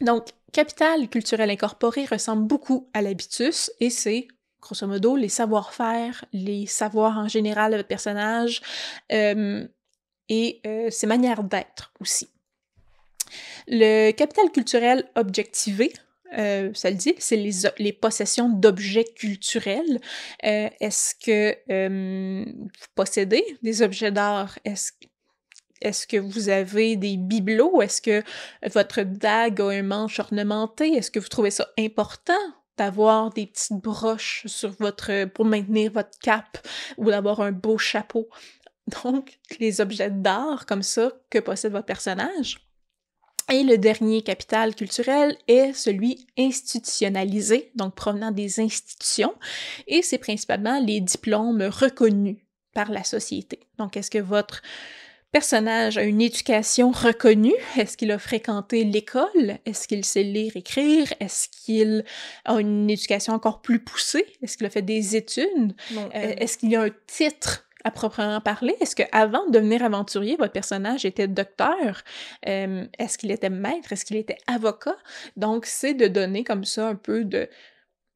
Donc, 0.01 0.29
Capital 0.53 1.09
culturel 1.09 1.51
incorporé 1.51 2.05
ressemble 2.05 2.47
beaucoup 2.47 2.89
à 2.95 3.03
l'habitus 3.03 3.73
et 3.81 3.91
c'est 3.91 4.29
grosso 4.61 4.87
modo 4.87 5.17
les 5.17 5.29
savoir-faire, 5.29 6.25
les 6.33 6.67
savoirs 6.67 7.19
en 7.19 7.27
général 7.27 7.73
de 7.73 7.77
votre 7.79 7.89
personnage 7.89 8.63
et 9.11 10.63
ses 10.91 11.07
manières 11.09 11.43
d'être 11.43 11.93
aussi. 12.01 12.29
Le 13.67 14.13
capital 14.13 14.51
culturel 14.51 15.11
objectivé, 15.17 15.93
euh, 16.37 16.71
ça 16.75 16.91
le 16.91 16.97
dit, 16.97 17.15
c'est 17.19 17.37
les, 17.79 17.93
possessions 17.93 18.49
d'objets 18.49 19.05
culturels. 19.05 20.01
Euh, 20.45 20.69
est-ce 20.81 21.15
que 21.15 21.57
euh, 21.71 22.45
vous 22.47 22.71
possédez 22.95 23.45
des 23.63 23.83
objets 23.83 24.11
d'art? 24.11 24.59
Est-ce 25.85 26.07
que 26.07 26.17
vous 26.17 26.49
avez 26.49 26.97
des 26.97 27.17
bibelots? 27.17 27.83
Est-ce 27.83 28.03
que 28.03 28.23
votre 28.73 29.03
dague 29.03 29.61
a 29.61 29.69
un 29.69 29.83
manche 29.83 30.19
ornementé? 30.19 30.95
Est-ce 30.95 31.11
que 31.11 31.21
vous 31.21 31.29
trouvez 31.29 31.51
ça 31.51 31.69
important 31.79 32.33
d'avoir 32.77 33.31
des 33.31 33.47
petites 33.47 33.81
broches 33.81 34.43
sur 34.47 34.71
votre 34.81 35.27
pour 35.27 35.45
maintenir 35.45 35.93
votre 35.93 36.19
cape 36.21 36.59
ou 36.97 37.11
d'avoir 37.11 37.41
un 37.41 37.53
beau 37.53 37.79
chapeau? 37.79 38.29
Donc, 39.05 39.39
les 39.61 39.81
objets 39.81 40.11
d'art 40.11 40.67
comme 40.67 40.83
ça 40.83 41.13
que 41.31 41.39
possède 41.39 41.73
votre 41.73 41.87
personnage. 41.87 42.59
Et 43.53 43.63
le 43.63 43.77
dernier 43.77 44.23
capital 44.23 44.75
culturel 44.75 45.37
est 45.49 45.75
celui 45.75 46.27
institutionnalisé, 46.39 47.73
donc 47.75 47.95
provenant 47.95 48.31
des 48.31 48.59
institutions, 48.59 49.35
et 49.87 50.01
c'est 50.01 50.17
principalement 50.17 50.81
les 50.81 51.03
diplômes 51.03 51.63
reconnus 51.63 52.39
par 52.73 52.91
la 52.91 53.05
société. 53.05 53.61
Donc, 53.79 53.99
est-ce 53.99 54.11
que 54.11 54.19
votre 54.19 54.63
personnage 55.35 55.99
a 55.99 56.05
une 56.05 56.21
éducation 56.21 56.93
reconnue? 56.93 57.57
Est-ce 57.77 57.97
qu'il 57.97 58.13
a 58.13 58.21
fréquenté 58.21 58.85
l'école? 58.85 59.59
Est-ce 59.67 59.89
qu'il 59.89 60.05
sait 60.05 60.23
lire, 60.23 60.57
écrire? 60.57 61.13
Est-ce 61.19 61.49
qu'il 61.49 62.05
a 62.45 62.61
une 62.61 62.89
éducation 62.89 63.33
encore 63.33 63.61
plus 63.61 63.81
poussée? 63.81 64.27
Est-ce 64.43 64.57
qu'il 64.57 64.67
a 64.67 64.71
fait 64.71 64.83
des 64.83 65.17
études? 65.17 65.75
Euh, 65.93 66.35
est-ce 66.39 66.57
qu'il 66.57 66.77
a 66.77 66.83
un 66.83 66.91
titre 67.09 67.69
à 67.83 67.91
proprement 67.91 68.41
parler? 68.41 68.77
Est-ce 68.81 68.95
qu'avant 68.95 69.45
de 69.47 69.51
devenir 69.51 69.83
aventurier, 69.83 70.37
votre 70.37 70.53
personnage 70.53 71.05
était 71.05 71.27
docteur? 71.27 72.03
Euh, 72.47 72.87
est-ce 73.01 73.19
qu'il 73.19 73.33
était 73.33 73.51
maître? 73.51 73.93
Est-ce 73.93 74.05
qu'il 74.05 74.19
était 74.19 74.39
avocat? 74.47 74.97
Donc, 75.37 75.67
c'est 75.67 75.95
de 75.95 76.07
donner 76.07 76.45
comme 76.45 76.65
ça 76.65 76.87
un 76.87 76.95
peu 76.95 77.25
de... 77.25 77.49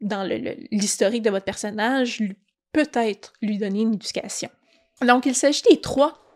dans 0.01 0.23
l'historique 0.71 1.23
de 1.23 1.31
votre 1.31 1.45
personnage, 1.45 2.23
peut-être 2.73 3.33
lui 3.43 3.59
donner 3.59 3.81
une 3.81 3.95
éducation. 3.95 4.51
Donc, 5.03 5.27
il 5.27 5.35
s'agit 5.35 5.63
des 5.69 5.81
trois 5.81 6.28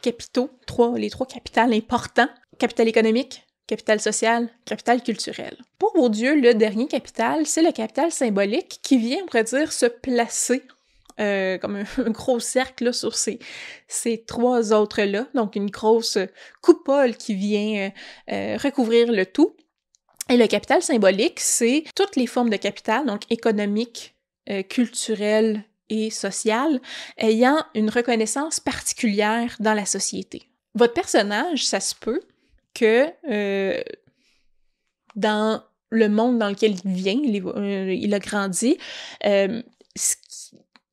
capitaux, 0.00 0.50
trois, 0.66 0.96
les 0.98 1.10
trois 1.10 1.26
capitales 1.26 1.72
importants. 1.72 2.28
Capital 2.58 2.88
économique, 2.88 3.42
capital 3.66 4.00
social, 4.00 4.48
capital 4.64 5.02
culturel. 5.02 5.56
Pour 5.78 5.92
Bourdieu, 5.94 6.34
le 6.34 6.54
dernier 6.54 6.88
capital, 6.88 7.46
c'est 7.46 7.62
le 7.62 7.72
capital 7.72 8.10
symbolique 8.10 8.80
qui 8.82 8.98
vient, 8.98 9.18
on 9.22 9.26
pourrait 9.26 9.44
dire, 9.44 9.72
se 9.72 9.86
placer 9.86 10.62
euh, 11.20 11.58
comme 11.58 11.76
un, 11.76 12.10
gros 12.10 12.40
cercle 12.40 12.94
sur 12.94 13.14
ces, 13.14 13.38
ces 13.88 14.24
trois 14.24 14.72
autres-là, 14.72 15.26
donc 15.34 15.54
une 15.54 15.70
grosse 15.70 16.18
coupole 16.62 17.16
qui 17.16 17.34
vient 17.34 17.88
euh, 17.88 17.90
euh, 18.32 18.56
recouvrir 18.56 19.12
le 19.12 19.26
tout. 19.26 19.54
Et 20.30 20.36
le 20.36 20.46
capital 20.46 20.82
symbolique, 20.82 21.38
c'est 21.38 21.84
toutes 21.94 22.16
les 22.16 22.26
formes 22.26 22.50
de 22.50 22.56
capital, 22.56 23.04
donc 23.06 23.22
économique, 23.30 24.14
culturel 24.68 25.64
et 25.90 26.10
social, 26.10 26.80
ayant 27.18 27.58
une 27.74 27.90
reconnaissance 27.90 28.60
particulière 28.60 29.56
dans 29.60 29.74
la 29.74 29.84
société. 29.84 30.48
Votre 30.74 30.94
personnage, 30.94 31.66
ça 31.66 31.80
se 31.80 31.94
peut 31.94 32.22
que 32.74 33.06
dans 35.16 35.62
le 35.90 36.08
monde 36.08 36.38
dans 36.38 36.48
lequel 36.48 36.76
il 36.84 36.92
vient, 36.92 37.20
il, 37.22 38.14
a 38.14 38.18
grandi, 38.20 38.78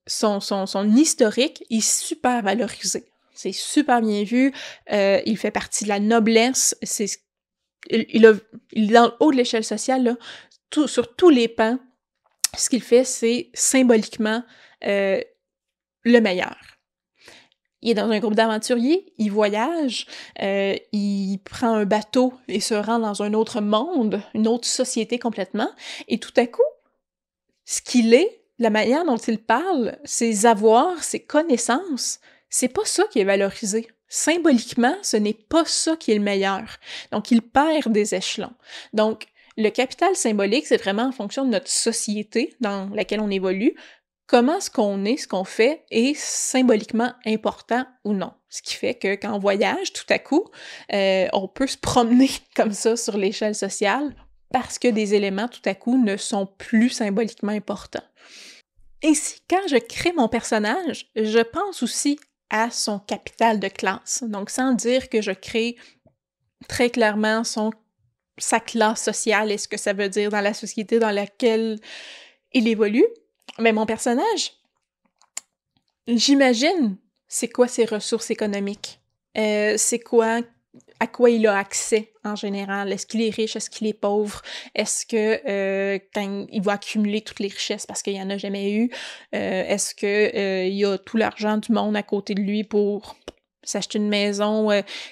son, 0.07 0.39
son, 0.39 0.95
historique 0.95 1.63
est 1.69 1.81
super 1.81 2.41
valorisé. 2.41 3.05
C'est 3.33 3.51
super 3.51 4.01
bien 4.01 4.23
vu. 4.23 4.51
Euh, 4.91 5.21
il 5.25 5.37
fait 5.37 5.51
partie 5.51 5.83
de 5.83 5.89
la 5.89 5.99
noblesse. 5.99 6.75
C'est, 6.81 7.07
il, 7.89 8.25
a, 8.25 8.33
il 8.71 8.89
est 8.89 8.93
dans 8.93 9.05
le 9.05 9.13
haut 9.19 9.31
de 9.31 9.37
l'échelle 9.37 9.63
sociale, 9.63 10.03
là, 10.03 10.15
sur 10.87 11.15
tous 11.15 11.29
les 11.29 11.47
pans. 11.47 11.77
Ce 12.57 12.69
qu'il 12.69 12.81
fait, 12.81 13.03
c'est 13.03 13.49
symboliquement 13.53 14.43
euh, 14.86 15.22
le 16.03 16.19
meilleur. 16.19 16.57
Il 17.81 17.91
est 17.91 17.93
dans 17.93 18.10
un 18.10 18.19
groupe 18.19 18.34
d'aventuriers, 18.34 19.13
il 19.17 19.31
voyage, 19.31 20.07
euh, 20.41 20.75
il 20.91 21.38
prend 21.46 21.75
un 21.75 21.86
bateau 21.86 22.34
et 22.48 22.60
se 22.60 22.74
rend 22.74 23.00
dans 23.00 23.22
un 23.22 23.34
autre 23.34 23.62
monde, 23.62 24.22
une 24.34 24.48
autre 24.48 24.67
société 24.67 25.19
complètement, 25.19 25.69
et 26.07 26.19
tout 26.19 26.34
à 26.38 26.48
coup, 26.48 26.63
ce 27.65 27.81
qu'il 27.81 28.13
est 28.13 28.41
la 28.60 28.72
manière 28.72 29.05
dont 29.05 29.17
il 29.17 29.38
parle, 29.38 29.98
ses 30.03 30.48
avoirs, 30.48 31.03
ses 31.03 31.19
connaissances, 31.19 32.19
c'est 32.50 32.69
pas 32.69 32.86
ça 32.86 33.03
qui 33.12 33.19
est 33.19 33.25
valorisé. 33.25 33.88
Symboliquement, 34.10 34.96
ce 35.03 35.17
n'est 35.17 35.34
pas 35.34 35.65
ça 35.65 35.96
qui 35.98 36.12
est 36.12 36.15
le 36.15 36.22
meilleur. 36.22 36.63
Donc, 37.12 37.29
il 37.29 37.41
perd 37.41 37.91
des 37.91 38.15
échelons. 38.15 38.53
Donc, 38.93 39.27
le 39.57 39.69
capital 39.69 40.15
symbolique, 40.15 40.67
c'est 40.67 40.77
vraiment 40.77 41.07
en 41.07 41.12
fonction 41.12 41.43
de 41.43 41.50
notre 41.50 41.69
société 41.69 42.55
dans 42.62 42.89
laquelle 42.93 43.19
on 43.19 43.29
évolue, 43.29 43.75
comment 44.27 44.60
ce 44.60 44.69
qu'on 44.69 45.05
est, 45.05 45.17
ce 45.17 45.27
qu'on 45.27 45.46
fait 45.46 45.86
est 45.89 46.15
symboliquement 46.15 47.13
important 47.25 47.86
ou 48.03 48.13
non. 48.13 48.34
Ce 48.50 48.62
qui 48.62 48.75
fait 48.75 48.93
que 48.93 49.15
quand 49.15 49.34
on 49.34 49.39
voyage, 49.39 49.93
tout 49.93 50.05
à 50.10 50.19
coup, 50.19 50.46
euh, 50.93 51.27
on 51.34 51.48
peut 51.48 51.67
se 51.67 51.77
promener 51.77 52.29
comme 52.55 52.74
ça 52.74 52.96
sur 52.96 53.17
l'échelle 53.17 53.55
sociale 53.55 54.13
parce 54.51 54.79
que 54.79 54.88
des 54.88 55.13
éléments, 55.13 55.48
tout 55.48 55.62
à 55.65 55.74
coup, 55.74 56.01
ne 56.01 56.15
sont 56.15 56.46
plus 56.46 56.89
symboliquement 56.89 57.51
importants. 57.51 58.03
Ainsi, 59.03 59.41
quand 59.50 59.67
je 59.67 59.77
crée 59.77 60.13
mon 60.13 60.29
personnage, 60.29 61.10
je 61.15 61.39
pense 61.39 61.84
aussi 61.84 62.19
à 62.50 62.72
son 62.72 63.00
capital 63.00 63.60
de 63.60 63.67
classe. 63.67 64.24
Donc, 64.25 64.50
sans 64.50 64.74
dire 64.74 65.10
que 65.10 65.22
je 65.22 65.31
crée 65.31 65.75
très 66.67 66.89
clairement 66.89 67.43
son, 67.43 67.72
sa 68.38 68.60
classe 68.60 69.03
sociale 69.03 69.51
et 69.51 69.57
ce 69.57 69.67
que 69.67 69.77
ça 69.77 69.93
veut 69.93 70.10
dire 70.10 70.29
dans 70.29 70.41
la 70.41 70.53
société 70.53 70.98
dans 70.98 71.12
laquelle 71.12 71.77
il 72.53 72.67
évolue, 72.67 73.05
mais 73.59 73.71
mon 73.71 73.85
personnage, 73.85 74.53
j'imagine 76.07 76.97
c'est 77.27 77.49
quoi 77.49 77.67
ses 77.67 77.85
ressources 77.85 78.31
économiques, 78.31 79.01
euh, 79.37 79.75
c'est 79.77 79.99
quoi 79.99 80.41
à 80.99 81.07
quoi 81.07 81.29
il 81.29 81.45
a 81.47 81.57
accès 81.57 82.13
en 82.23 82.35
général? 82.35 82.91
Est-ce 82.91 83.07
qu'il 83.07 83.21
est 83.21 83.31
riche? 83.31 83.55
Est-ce 83.55 83.69
qu'il 83.69 83.87
est 83.87 83.93
pauvre? 83.93 84.41
Est-ce 84.75 85.05
que 85.05 85.41
euh, 85.47 85.99
il 86.51 86.61
va 86.61 86.73
accumuler 86.73 87.21
toutes 87.21 87.39
les 87.39 87.47
richesses 87.47 87.85
parce 87.85 88.03
qu'il 88.03 88.13
n'y 88.13 88.21
en 88.21 88.29
a 88.29 88.37
jamais 88.37 88.71
eu? 88.71 88.91
Euh, 89.33 89.63
est-ce 89.67 89.95
qu'il 89.95 90.73
il 90.73 90.85
a 90.85 90.97
tout 90.97 91.17
l'argent 91.17 91.57
du 91.57 91.71
monde 91.71 91.95
à 91.95 92.03
côté 92.03 92.35
de 92.35 92.41
lui 92.41 92.63
pour 92.63 93.15
s'acheter 93.63 93.97
une 93.97 94.07
maison 94.07 94.69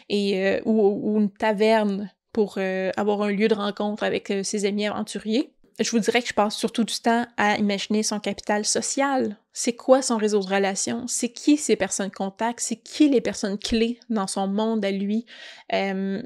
et, 0.09 0.61
ou, 0.65 1.17
une 1.19 1.31
taverne 1.31 2.11
pour 2.31 2.59
avoir 2.95 3.23
un 3.23 3.31
lieu 3.31 3.47
de 3.47 3.55
rencontre 3.55 4.03
avec 4.03 4.31
ses 4.43 4.65
amis 4.65 4.87
aventuriers? 4.87 5.54
Je 5.79 5.91
vous 5.91 6.00
dirais 6.00 6.22
que 6.22 6.27
je 6.27 6.34
passe 6.34 6.55
surtout 6.55 6.84
du 6.84 6.96
temps 7.00 7.25
à 7.38 7.58
imaginer 7.58 8.03
son 8.03 8.20
capital 8.20 8.65
social. 8.65 9.38
C'est 9.53 9.75
quoi 9.75 10.01
son 10.01 10.17
réseau 10.17 10.39
de 10.39 10.48
relations? 10.48 11.05
C'est 11.08 11.29
qui 11.29 11.58
ses 11.58 11.75
personnes 11.75 12.12
contacts? 12.12 12.62
C'est 12.62 12.77
qui 12.77 13.10
les 13.10 13.22
personnes 13.22 13.58
clés 13.58 14.00
dans 14.10 14.27
son 14.27 14.48
monde 14.48 14.86
à 14.86 14.91
lui? 14.91 15.25
Euh, 15.74 16.22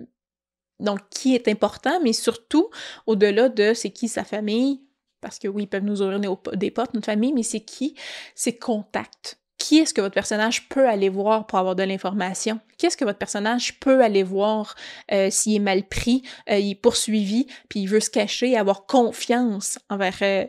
donc, 0.79 0.99
qui 1.09 1.35
est 1.35 1.47
important, 1.47 1.99
mais 2.01 2.13
surtout, 2.13 2.69
au-delà 3.05 3.49
de 3.49 3.73
c'est 3.73 3.89
qui 3.89 4.07
sa 4.07 4.23
famille, 4.23 4.81
parce 5.19 5.37
que 5.39 5.47
oui, 5.47 5.63
ils 5.63 5.67
peuvent 5.67 5.83
nous 5.83 6.01
ouvrir 6.01 6.19
des 6.53 6.71
portes, 6.71 6.93
notre 6.93 7.07
famille, 7.07 7.33
mais 7.33 7.43
c'est 7.43 7.59
qui 7.59 7.95
ses 8.35 8.55
contacts? 8.55 9.39
Qui 9.59 9.77
est-ce 9.77 9.93
que 9.93 10.01
votre 10.01 10.15
personnage 10.15 10.67
peut 10.69 10.87
aller 10.87 11.09
voir 11.09 11.45
pour 11.45 11.59
avoir 11.59 11.75
de 11.75 11.83
l'information? 11.83 12.59
Qu'est-ce 12.77 12.97
que 12.97 13.05
votre 13.05 13.19
personnage 13.19 13.79
peut 13.79 14.01
aller 14.01 14.23
voir 14.23 14.75
euh, 15.11 15.29
s'il 15.29 15.57
est 15.57 15.59
mal 15.59 15.83
pris, 15.83 16.23
euh, 16.49 16.57
il 16.57 16.71
est 16.71 16.75
poursuivi, 16.75 17.45
puis 17.67 17.81
il 17.81 17.87
veut 17.87 17.99
se 17.99 18.09
cacher, 18.09 18.57
avoir 18.57 18.85
confiance 18.85 19.77
envers, 19.89 20.17
euh, 20.21 20.45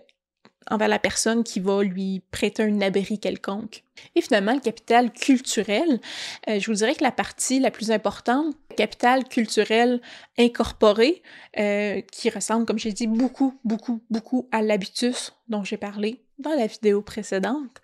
envers 0.70 0.88
la 0.88 1.00
personne 1.00 1.42
qui 1.42 1.58
va 1.58 1.82
lui 1.82 2.22
prêter 2.30 2.62
un 2.62 2.80
abri 2.80 3.18
quelconque? 3.18 3.82
Et 4.14 4.22
finalement, 4.22 4.54
le 4.54 4.60
capital 4.60 5.12
culturel, 5.12 6.00
je 6.48 6.64
vous 6.64 6.76
dirais 6.78 6.94
que 6.94 7.04
la 7.04 7.12
partie 7.12 7.60
la 7.60 7.70
plus 7.70 7.90
importante, 7.90 8.54
capital 8.74 9.24
culturel 9.24 10.00
incorporé, 10.38 11.22
qui 11.54 12.30
ressemble, 12.30 12.64
comme 12.64 12.78
j'ai 12.78 12.92
dit, 12.92 13.06
beaucoup, 13.06 13.58
beaucoup, 13.62 14.02
beaucoup 14.08 14.48
à 14.52 14.62
l'habitus 14.62 15.34
dont 15.48 15.64
j'ai 15.64 15.76
parlé 15.76 16.24
dans 16.38 16.54
la 16.54 16.66
vidéo 16.66 17.02
précédente, 17.02 17.82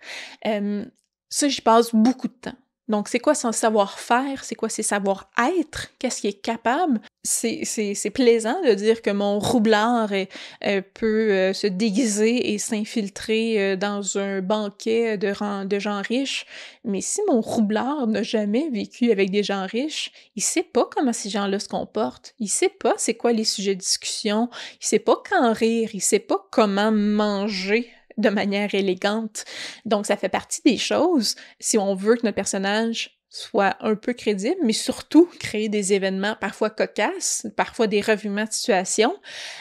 ça, 1.29 1.47
j'y 1.47 1.61
passe 1.61 1.93
beaucoup 1.93 2.27
de 2.27 2.33
temps. 2.33 2.57
Donc, 2.87 3.09
c'est 3.09 3.19
quoi 3.19 3.35
son 3.35 3.51
savoir-faire? 3.51 4.45
C'est 4.45 4.55
quoi 4.55 4.69
ses 4.69 4.83
savoir-être? 4.83 5.87
Qu'est-ce 5.99 6.21
qu'il 6.21 6.29
est 6.29 6.41
capable? 6.41 7.01
C'est 7.21 8.11
plaisant 8.13 8.61
de 8.61 8.73
dire 8.73 9.01
que 9.01 9.09
mon 9.09 9.39
roublard 9.39 10.09
euh, 10.13 10.81
peut 10.93 11.31
euh, 11.31 11.53
se 11.53 11.67
déguiser 11.67 12.53
et 12.53 12.57
s'infiltrer 12.57 13.59
euh, 13.59 13.75
dans 13.75 14.17
un 14.17 14.39
banquet 14.39 15.17
de, 15.17 15.65
de 15.65 15.79
gens 15.79 16.01
riches, 16.01 16.45
mais 16.85 17.01
si 17.01 17.19
mon 17.27 17.41
roublard 17.41 18.07
n'a 18.07 18.23
jamais 18.23 18.69
vécu 18.69 19.11
avec 19.11 19.29
des 19.29 19.43
gens 19.43 19.65
riches, 19.65 20.13
il 20.37 20.41
sait 20.41 20.63
pas 20.63 20.87
comment 20.89 21.11
ces 21.11 21.29
gens-là 21.29 21.59
se 21.59 21.67
comportent, 21.67 22.33
il 22.39 22.47
sait 22.47 22.69
pas 22.69 22.93
c'est 22.95 23.15
quoi 23.15 23.33
les 23.33 23.43
sujets 23.43 23.75
de 23.75 23.81
discussion, 23.81 24.49
il 24.79 24.85
sait 24.85 24.99
pas 24.99 25.21
quand 25.29 25.51
rire, 25.51 25.89
il 25.93 26.01
sait 26.01 26.19
pas 26.19 26.47
comment 26.49 26.93
manger 26.93 27.91
de 28.17 28.29
manière 28.29 28.73
élégante. 28.73 29.45
Donc, 29.85 30.05
ça 30.05 30.17
fait 30.17 30.29
partie 30.29 30.61
des 30.65 30.77
choses, 30.77 31.35
si 31.59 31.77
on 31.77 31.95
veut 31.95 32.15
que 32.15 32.25
notre 32.25 32.35
personnage 32.35 33.19
soit 33.29 33.75
un 33.81 33.95
peu 33.95 34.13
crédible, 34.13 34.59
mais 34.63 34.73
surtout 34.73 35.29
créer 35.39 35.69
des 35.69 35.93
événements 35.93 36.35
parfois 36.39 36.69
cocasses, 36.69 37.45
parfois 37.55 37.87
des 37.87 38.01
revuements 38.01 38.45
de 38.45 38.51
situation. 38.51 39.15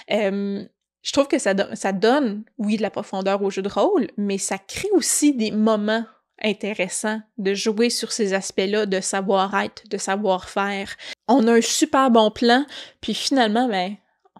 Je 0.09 1.13
trouve 1.13 1.29
que 1.29 1.39
ça, 1.39 1.55
ça 1.75 1.93
donne, 1.93 2.45
oui, 2.59 2.77
de 2.77 2.83
la 2.83 2.91
profondeur 2.91 3.43
au 3.43 3.51
jeu 3.51 3.63
de 3.63 3.69
rôle, 3.69 4.09
mais 4.17 4.39
ça 4.39 4.59
crée 4.59 4.91
aussi 4.93 5.35
des 5.35 5.51
moments 5.51 6.05
intéressants 6.43 7.21
de 7.39 7.55
jouer 7.55 7.91
sur 7.91 8.13
ces 8.13 8.35
aspects-là 8.35 8.87
de 8.87 9.01
savoir-être, 9.01 9.89
de 9.89 9.99
savoir-faire. 9.99 10.97
On 11.29 11.47
a 11.49 11.55
un 11.55 11.61
super 11.61 12.11
bon 12.11 12.31
plan, 12.31 12.67
puis 13.01 13.15
finalement, 13.15 13.69
ben, 13.69 13.97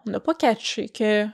on 0.07 0.11
n'a 0.11 0.21
pas 0.21 0.35
catché 0.35 0.89
que 0.89 1.27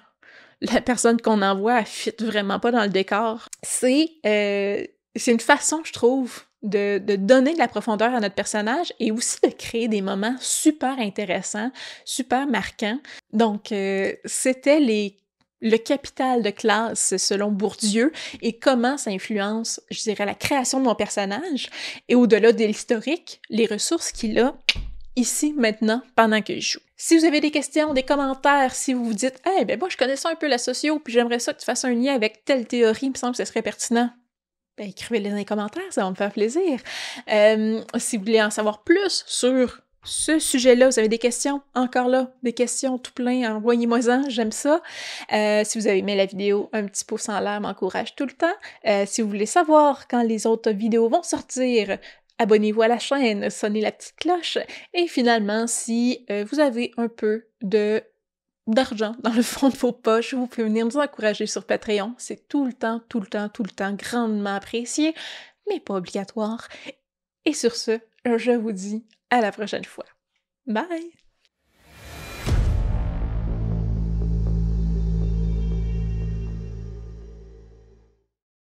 la 0.63 0.81
personne 0.81 1.21
qu'on 1.21 1.43
envoie, 1.43 1.81
elle 1.81 1.87
fit 1.87 2.13
vraiment 2.19 2.61
pas 2.61 2.71
dans 2.71 2.83
le 2.83 2.89
décor. 2.89 3.49
C'est 3.63 4.09
euh, 4.27 4.85
c'est 5.15 5.33
une 5.33 5.41
façon, 5.41 5.83
je 5.85 5.93
trouve, 5.93 6.41
de, 6.63 6.99
de, 6.99 7.17
donner 7.17 7.53
de 7.53 7.59
la 7.59 7.69
profondeur 7.69 8.15
à 8.15 8.21
notre 8.21 8.35
personnage 8.35 8.93
et 8.99 9.11
aussi 9.11 9.37
de 9.43 9.51
créer 9.51 9.89
des 9.89 10.01
moments 10.01 10.37
super 10.41 10.99
intéressants, 10.99 11.71
super 12.05 12.47
marquants. 12.47 12.99
Donc, 13.33 13.73
euh, 13.73 14.13
c'était 14.25 14.81
les 14.81 15.19
le 15.65 15.77
capital 15.77 16.43
de 16.43 16.51
classe 16.51 17.17
selon 17.19 17.53
Bourdieu 17.53 18.13
et 18.41 18.59
comment 18.59 18.99
ça 18.99 19.13
influence, 19.13 19.81
je 19.93 20.03
dirais, 20.03 20.27
la 20.27 20.35
création 20.35 20.81
de 20.81 20.85
mon 20.87 20.97
personnage 20.97 21.71
et 22.09 22.17
au-delà 22.17 22.53
de 22.53 22.65
l'historique, 22.65 23.41
les 23.49 23.67
ressources 23.67 24.11
qu'il 24.11 24.41
a 24.41 24.55
ici, 25.17 25.55
maintenant, 25.57 26.03
pendant 26.17 26.43
que 26.43 26.55
je 26.55 26.73
joue. 26.73 26.81
Si 26.97 27.19
vous 27.19 27.25
avez 27.25 27.41
des 27.41 27.51
questions, 27.51 27.95
des 27.95 28.05
commentaires, 28.05 28.75
si 28.75 28.95
vous 28.95 29.05
vous 29.05 29.15
dites 29.15 29.41
«Eh 29.59 29.65
ben 29.65 29.79
moi, 29.79 29.89
je 29.91 29.97
connais 29.97 30.17
ça 30.17 30.31
un 30.31 30.37
peu 30.37 30.47
la 30.47 30.59
socio, 30.59 30.99
puis 31.01 31.13
j'aimerais 31.13 31.41
ça 31.41 31.53
que 31.53 31.59
tu 31.59 31.65
fasses 31.65 31.85
un 31.85 31.95
lien 31.95 32.15
avec 32.15 32.45
telle 32.45 32.67
théorie, 32.67 33.07
il 33.07 33.11
me 33.11 33.17
semble 33.17 33.33
que 33.33 33.39
ce 33.39 33.45
serait 33.45 33.63
pertinent.» 33.63 34.11
Ben, 34.79 34.89
écrivez-les 34.89 35.29
dans 35.31 35.37
les 35.37 35.45
commentaires, 35.45 35.83
ça 35.91 36.03
va 36.03 36.11
me 36.11 36.15
faire 36.15 36.33
plaisir. 36.33 36.81
Euh, 37.31 37.83
si 37.99 38.17
vous 38.17 38.25
voulez 38.25 38.43
en 38.43 38.51
savoir 38.51 38.85
plus 38.85 39.23
sur 39.27 39.83
ce 40.05 40.39
sujet-là, 40.39 40.89
vous 40.89 40.99
avez 40.99 41.09
des 41.09 41.19
questions, 41.19 41.61
encore 41.75 42.09
là, 42.09 42.33
des 42.43 42.55
questions 42.55 42.99
tout 42.99 43.13
plein, 43.13 43.55
envoyez-moi-en, 43.55 44.31
j'aime 44.31 44.51
ça. 44.51 44.81
Euh, 45.33 45.63
si 45.65 45.79
vous 45.79 45.87
avez 45.87 45.99
aimé 45.99 46.17
la 46.17 46.27
vidéo, 46.27 46.71
un 46.73 46.87
petit 46.87 47.05
pouce 47.05 47.29
en 47.29 47.39
l'air 47.39 47.61
m'encourage 47.61 48.15
tout 48.17 48.25
le 48.25 48.33
temps. 48.33 48.55
Euh, 48.87 49.05
si 49.07 49.23
vous 49.23 49.29
voulez 49.29 49.47
savoir 49.47 50.09
quand 50.09 50.23
les 50.23 50.47
autres 50.47 50.73
vidéos 50.73 51.09
vont 51.09 51.23
sortir, 51.23 51.99
abonnez-vous 52.43 52.83
à 52.83 52.89
la 52.89 52.99
chaîne, 52.99 53.51
sonnez 53.51 53.81
la 53.81 53.93
petite 53.93 54.17
cloche. 54.17 54.59
Et 54.95 55.07
finalement, 55.07 55.67
si 55.67 56.25
euh, 56.31 56.45
vous 56.51 56.61
avez 56.61 56.93
un 56.97 57.09
peu 57.09 57.47
de 57.63 58.03
d'argent 58.69 59.17
dans 59.25 59.33
le 59.33 59.43
fond 59.43 59.71
de 59.71 59.77
vos 59.77 59.93
poches, 59.93 60.35
vous 60.35 60.47
pouvez 60.47 60.65
venir 60.65 60.87
nous 60.87 60.97
encourager 60.97 61.47
sur 61.47 61.65
Patreon. 61.65 62.15
C'est 62.19 62.49
tout 62.49 62.65
le 62.65 62.73
temps, 62.73 63.01
tout 63.09 63.21
le 63.21 63.27
temps, 63.27 63.49
tout 63.49 63.65
le 63.65 63.71
temps 63.71 63.93
grandement 63.93 64.55
apprécié, 64.55 65.15
mais 65.69 65.81
pas 65.81 65.95
obligatoire. 65.95 66.69
Et 67.45 67.55
sur 67.55 67.75
ce, 67.75 67.99
je 68.25 68.53
vous 68.53 68.73
dis 68.73 69.05
à 69.31 69.41
la 69.41 69.51
prochaine 69.51 69.85
fois. 69.85 70.07
Bye! 70.67 71.22